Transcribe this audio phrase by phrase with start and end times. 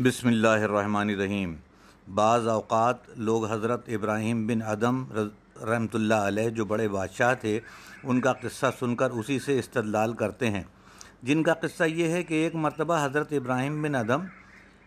[0.00, 1.54] بسم اللہ الرحمن الرحیم۔
[2.14, 5.02] بعض اوقات لوگ حضرت ابراہیم بن ادم
[5.66, 7.60] رحمۃ اللہ علیہ جو بڑے بادشاہ تھے،
[8.02, 10.62] ان کا قصہ سن کر اسی سے استدلال کرتے ہیں۔
[11.22, 14.24] جن کا قصہ یہ ہے کہ ایک مرتبہ حضرت ابراہیم بن ادم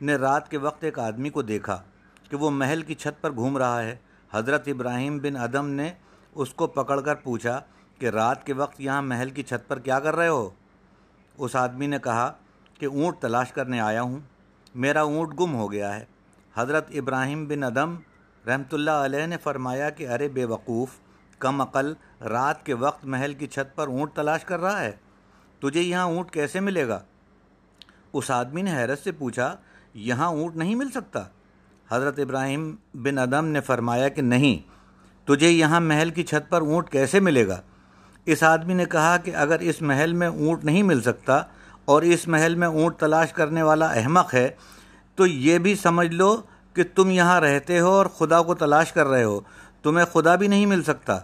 [0.00, 1.80] نے رات کے وقت ایک آدمی کو دیکھا
[2.30, 3.96] کہ وہ محل کی چھت پر گھوم رہا ہے۔
[4.30, 5.92] حضرت ابراہیم بن ادم نے
[6.34, 7.60] اس کو پکڑ کر پوچھا
[7.98, 10.50] کہ رات کے وقت یہاں محل کی چھت پر کیا کر رہے ہو؟
[11.38, 12.32] اس آدمی نے کہا
[12.78, 14.20] کہ اونٹ تلاش کرنے آیا ہوں۔
[14.74, 16.04] میرا اونٹ گم ہو گیا ہے۔
[16.54, 17.94] حضرت ابراہیم بن ادم
[18.44, 20.98] رحمۃ اللہ علیہ نے فرمایا کہ ارے بے وقوف،
[21.40, 24.92] کم عقل، رات کے وقت محل کی چھت پر اونٹ تلاش کر رہا ہے،
[25.62, 27.00] تجھے یہاں اونٹ کیسے ملے گا؟
[28.12, 29.54] اس آدمی نے حیرت سے پوچھا،
[29.94, 31.24] یہاں اونٹ نہیں مل سکتا؟
[31.88, 34.56] حضرت ابراہیم بن ادم نے فرمایا کہ نہیں،
[35.28, 37.60] تجھے یہاں محل کی چھت پر اونٹ کیسے ملے گا؟
[38.26, 41.42] اس آدمی نے کہا کہ اگر اس محل میں اونٹ نہیں مل سکتا
[41.84, 44.50] اور اس محل میں اونٹ تلاش کرنے والا احمق ہے،
[45.14, 46.36] تو یہ بھی سمجھ لو
[46.74, 49.40] کہ تم یہاں رہتے ہو اور خدا کو تلاش کر رہے ہو۔
[49.82, 51.18] تمہیں خدا بھی نہیں مل سکتا۔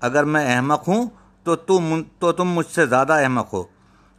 [0.00, 1.06] اگر میں احمق ہوں،
[1.44, 3.62] تو تم تو تم مجھ سے زیادہ احمق ہو۔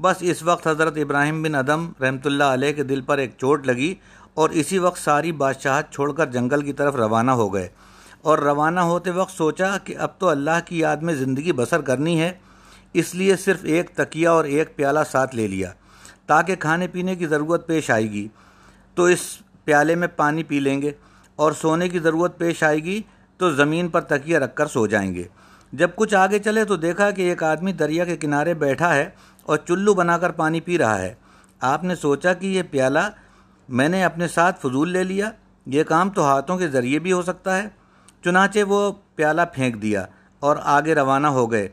[0.00, 3.66] بس اس وقت حضرت ابراہیم بن ادم رحمۃ اللہ علیہ کے دل پر ایک چوٹ
[3.66, 3.94] لگی
[4.34, 7.68] اور اسی وقت ساری بادشاہت چھوڑ کر جنگل کی طرف روانہ ہو گئے۔
[8.22, 12.20] اور روانہ ہوتے وقت سوچا کہ اب تو اللہ کی یاد میں زندگی بسر کرنی
[12.20, 12.32] ہے،
[12.94, 15.72] اس لیے صرف ایک تکیہ اور ایک پیالہ ساتھ لے لیا۔
[16.32, 18.28] تاکہ کھانے پینے کی ضرورت پیش آئے گی۔
[18.94, 19.18] تو اس
[19.64, 20.90] پیالے میں پانی پی لیں گے
[21.36, 23.02] اور سونے کی ضرورت پیش آئے گی
[23.36, 25.24] تو زمین پر تکیہ رکھ کر سو جائیں گے۔
[25.72, 29.10] جب کچھ آگے چلے تو دیکھا کہ ایک آدمی دریا کے کنارے بیٹھا ہے
[29.42, 31.14] اور چلو بنا کر پانی پی رہا ہے۔
[31.60, 33.10] آپ نے سوچا کہ یہ پیالہ
[33.68, 35.30] میں نے اپنے ساتھ فضول لے لیا۔
[35.66, 37.68] یہ کام تو ہاتھوں کے ذریعے بھی ہو سکتا ہے۔
[38.24, 40.06] چنانچہ وہ پیالہ پھینک دیا
[40.40, 41.68] اور آگے روانہ ہو گئے۔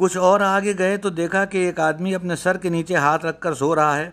[0.00, 3.40] کچھ اور آگے گئے تو دیکھا کہ ایک آدمی اپنے سر کے نیچے ہاتھ رکھ
[3.40, 4.10] کر سو رہا ہے۔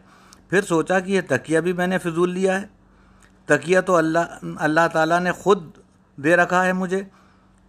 [0.50, 2.66] پھر سوچا کہ یہ تکیہ بھی میں نے فضول لیا ہے۔
[3.46, 4.20] تکیہ تو اللہ
[4.60, 5.72] اللہ تعالیٰ نے خود
[6.16, 7.04] دے رکھا ہے مجھے۔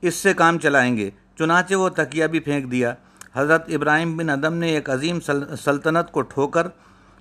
[0.03, 2.95] اس سے کام چلائیں گے۔ چنانچہ وہ تکیہ بھی پھینک دیا۔
[3.35, 5.19] حضرت ابراہیم بن ادم نے ایک عظیم
[5.65, 6.67] سلطنت کو ٹھوکر،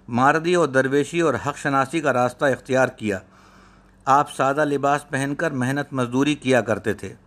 [0.08, 3.20] ماردی اور درویشی اور حق شناسی کا راستہ اختیار کیا۔
[4.06, 7.27] آپ سادہ لباس پہن کر محنت مزدوری کیا کرتے تھے۔